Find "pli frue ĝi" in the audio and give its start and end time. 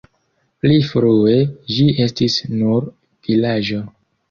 0.63-1.85